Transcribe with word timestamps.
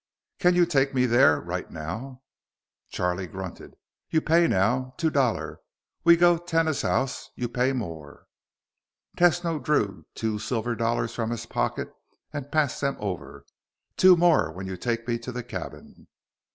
"Can 0.39 0.55
you 0.55 0.65
take 0.65 0.95
me 0.95 1.05
there? 1.05 1.39
Right 1.39 1.69
now?" 1.69 2.23
Charlie 2.89 3.27
grunted. 3.27 3.75
"You 4.09 4.19
pay 4.19 4.47
now. 4.47 4.95
Two 4.97 5.11
dollar. 5.11 5.59
We 6.03 6.17
go 6.17 6.39
tenas 6.39 6.81
house, 6.81 7.29
you 7.35 7.47
pay 7.47 7.71
more." 7.71 8.25
Tesno 9.15 9.63
drew 9.63 10.07
two 10.15 10.39
silver 10.39 10.73
dollars 10.75 11.13
from 11.13 11.29
his 11.29 11.45
pocket 11.45 11.93
and 12.33 12.51
passed 12.51 12.81
them 12.81 12.97
over. 12.99 13.45
"Two 13.95 14.15
more 14.17 14.51
when 14.51 14.65
you 14.65 14.75
take 14.75 15.07
me 15.07 15.19
to 15.19 15.31
the 15.31 15.43
cabin." 15.43 16.07